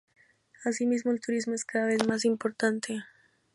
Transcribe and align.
Asimismo, 0.65 1.11
el 1.11 1.21
turismo 1.21 1.53
es 1.53 1.63
cada 1.63 1.85
vez 1.85 2.07
más 2.07 2.25
importante. 2.25 3.03